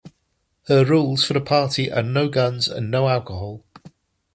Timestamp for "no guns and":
2.01-2.89